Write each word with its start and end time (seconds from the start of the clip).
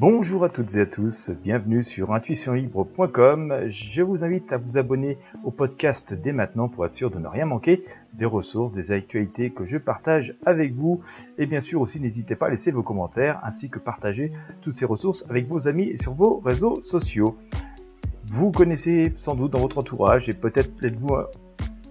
Bonjour 0.00 0.44
à 0.44 0.48
toutes 0.48 0.76
et 0.76 0.82
à 0.82 0.86
tous, 0.86 1.32
bienvenue 1.42 1.82
sur 1.82 2.12
intuitionlibre.com. 2.12 3.62
Je 3.66 4.02
vous 4.04 4.22
invite 4.22 4.52
à 4.52 4.56
vous 4.56 4.78
abonner 4.78 5.18
au 5.42 5.50
podcast 5.50 6.14
dès 6.14 6.30
maintenant 6.30 6.68
pour 6.68 6.86
être 6.86 6.92
sûr 6.92 7.10
de 7.10 7.18
ne 7.18 7.26
rien 7.26 7.46
manquer 7.46 7.82
des 8.12 8.24
ressources, 8.24 8.72
des 8.72 8.92
actualités 8.92 9.50
que 9.50 9.64
je 9.64 9.76
partage 9.76 10.36
avec 10.46 10.72
vous. 10.72 11.00
Et 11.36 11.46
bien 11.46 11.58
sûr 11.58 11.80
aussi 11.80 11.98
n'hésitez 11.98 12.36
pas 12.36 12.46
à 12.46 12.50
laisser 12.50 12.70
vos 12.70 12.84
commentaires 12.84 13.40
ainsi 13.42 13.70
que 13.70 13.80
partager 13.80 14.30
toutes 14.60 14.74
ces 14.74 14.84
ressources 14.84 15.26
avec 15.30 15.48
vos 15.48 15.66
amis 15.66 15.88
et 15.88 15.96
sur 15.96 16.14
vos 16.14 16.38
réseaux 16.38 16.80
sociaux. 16.80 17.36
Vous 18.28 18.52
connaissez 18.52 19.12
sans 19.16 19.34
doute 19.34 19.50
dans 19.50 19.60
votre 19.60 19.78
entourage 19.78 20.28
et 20.28 20.32
peut-être 20.32 20.70
êtes-vous 20.84 21.16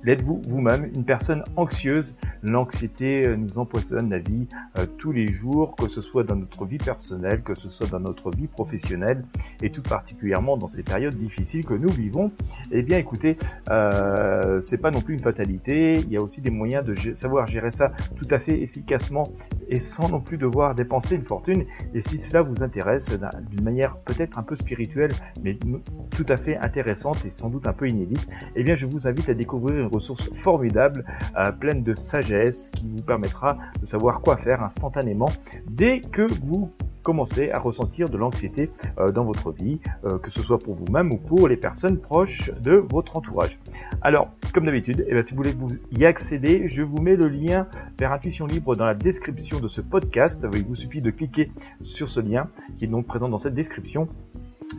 L'êtes-vous 0.03 0.41
vous-même 0.47 0.91
une 0.95 1.03
personne 1.03 1.43
anxieuse? 1.55 2.15
L'anxiété 2.43 3.25
euh, 3.25 3.35
nous 3.35 3.57
empoisonne 3.57 4.09
la 4.09 4.19
vie 4.19 4.47
euh, 4.77 4.85
tous 4.97 5.11
les 5.11 5.27
jours, 5.27 5.75
que 5.75 5.87
ce 5.87 6.01
soit 6.01 6.23
dans 6.23 6.35
notre 6.35 6.65
vie 6.65 6.77
personnelle, 6.77 7.41
que 7.41 7.55
ce 7.55 7.67
soit 7.67 7.87
dans 7.87 7.99
notre 7.99 8.31
vie 8.31 8.47
professionnelle, 8.47 9.25
et 9.61 9.71
tout 9.71 9.81
particulièrement 9.81 10.57
dans 10.57 10.67
ces 10.67 10.83
périodes 10.83 11.15
difficiles 11.15 11.65
que 11.65 11.73
nous 11.73 11.89
vivons. 11.89 12.31
Eh 12.71 12.83
bien, 12.83 12.97
écoutez, 12.97 13.37
euh, 13.69 14.61
c'est 14.61 14.77
pas 14.77 14.91
non 14.91 15.01
plus 15.01 15.15
une 15.15 15.19
fatalité. 15.19 15.97
Il 15.97 16.11
y 16.11 16.17
a 16.17 16.21
aussi 16.21 16.41
des 16.41 16.51
moyens 16.51 16.85
de 16.85 16.93
savoir 17.13 17.47
gérer 17.47 17.71
ça 17.71 17.91
tout 18.15 18.27
à 18.31 18.39
fait 18.39 18.61
efficacement 18.61 19.23
et 19.69 19.79
sans 19.79 20.09
non 20.09 20.19
plus 20.19 20.37
devoir 20.37 20.75
dépenser 20.75 21.15
une 21.15 21.23
fortune. 21.23 21.65
Et 21.93 22.01
si 22.01 22.17
cela 22.17 22.41
vous 22.41 22.63
intéresse 22.63 23.11
d'une 23.49 23.63
manière 23.63 23.97
peut-être 23.99 24.37
un 24.39 24.43
peu 24.43 24.55
spirituelle, 24.55 25.13
mais 25.43 25.57
tout 26.11 26.25
à 26.29 26.37
fait 26.37 26.57
intéressante 26.57 27.25
et 27.25 27.29
sans 27.29 27.49
doute 27.49 27.67
un 27.67 27.73
peu 27.73 27.87
inédite, 27.87 28.27
eh 28.55 28.63
bien, 28.63 28.75
je 28.75 28.85
vous 28.85 29.07
invite 29.07 29.29
à 29.29 29.33
découvrir 29.33 29.89
ressource 29.89 30.29
formidable, 30.33 31.05
euh, 31.37 31.51
pleine 31.51 31.83
de 31.83 31.93
sagesse, 31.93 32.71
qui 32.71 32.89
vous 32.89 33.03
permettra 33.03 33.57
de 33.79 33.85
savoir 33.85 34.21
quoi 34.21 34.37
faire 34.37 34.63
instantanément 34.63 35.29
dès 35.69 36.01
que 36.01 36.21
vous 36.41 36.71
commencez 37.07 37.51
à 37.51 37.59
ressentir 37.59 38.09
de 38.09 38.17
l'anxiété 38.17 38.69
euh, 38.99 39.13
dans 39.13 39.23
votre 39.23 39.49
vie, 39.49 39.79
euh, 40.03 40.19
que 40.19 40.29
ce 40.29 40.41
soit 40.41 40.59
pour 40.59 40.73
vous-même 40.73 41.13
ou 41.13 41.15
pour 41.15 41.47
les 41.47 41.55
personnes 41.55 41.99
proches 41.99 42.51
de 42.61 42.73
votre 42.73 43.15
entourage. 43.15 43.59
Alors, 44.01 44.27
comme 44.53 44.65
d'habitude, 44.65 45.05
eh 45.07 45.23
si 45.23 45.31
vous 45.31 45.37
voulez 45.37 45.53
vous 45.53 45.71
y 45.93 46.03
accéder, 46.03 46.67
je 46.67 46.83
vous 46.83 47.01
mets 47.01 47.15
le 47.15 47.29
lien 47.29 47.65
vers 47.97 48.11
Intuition 48.11 48.45
Libre 48.45 48.75
dans 48.75 48.85
la 48.85 48.93
description 48.93 49.61
de 49.61 49.69
ce 49.69 49.79
podcast. 49.79 50.45
Il 50.53 50.65
vous 50.65 50.75
suffit 50.75 50.99
de 50.99 51.09
cliquer 51.09 51.49
sur 51.81 52.09
ce 52.09 52.19
lien 52.19 52.49
qui 52.75 52.83
est 52.83 52.89
donc 52.89 53.07
présent 53.07 53.29
dans 53.29 53.37
cette 53.37 53.53
description 53.53 54.09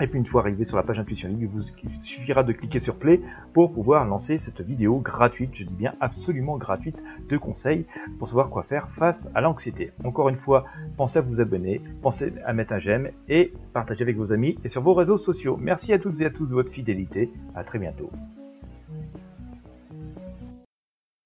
et 0.01 0.07
puis 0.07 0.19
une 0.19 0.27
fois 0.27 0.43
arrivé 0.43 0.65
sur 0.65 0.77
la 0.77 0.83
page 0.83 0.99
Intuition 0.99 1.29
Libre, 1.29 1.41
il 1.43 1.49
vous 1.49 1.63
suffira 2.01 2.43
de 2.43 2.53
cliquer 2.53 2.79
sur 2.79 2.97
Play 2.97 3.21
pour 3.53 3.73
pouvoir 3.73 4.05
lancer 4.05 4.39
cette 4.39 4.61
vidéo 4.61 4.99
gratuite, 5.01 5.51
je 5.55 5.65
dis 5.65 5.75
bien 5.75 5.95
absolument 6.01 6.57
gratuite, 6.57 7.03
de 7.29 7.37
conseils 7.37 7.87
pour 8.19 8.29
savoir 8.29 8.51
quoi 8.51 8.63
faire 8.63 8.89
face 8.89 9.29
à 9.35 9.41
l'anxiété. 9.41 9.93
Encore 10.05 10.29
une 10.29 10.37
fois, 10.37 10.65
pensez 10.97 11.19
à 11.19 11.23
vous 11.23 11.41
abonner, 11.41 11.81
pensez 12.03 12.33
à 12.45 12.53
mettre 12.53 12.75
un 12.75 12.79
j'aime 12.79 13.11
et 13.29 13.53
partagez 13.73 14.03
avec 14.03 14.17
vos 14.17 14.33
amis 14.33 14.59
et 14.65 14.69
sur 14.69 14.83
vos 14.83 14.95
réseaux 14.95 15.19
sociaux. 15.19 15.57
Merci 15.61 15.93
à 15.93 15.99
toutes 15.99 16.21
et 16.21 16.27
à 16.27 16.31
tous 16.31 16.51
de 16.51 16.55
votre 16.55 16.73
fidélité. 16.73 17.33
À 17.55 17.65
très 17.65 17.79
bientôt. 17.79 18.11